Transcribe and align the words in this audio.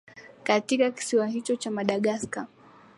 kaitka 0.45 0.87
kisiwa 0.95 1.27
hicho 1.27 1.55
cha 1.55 1.71
madagascar 1.71 2.47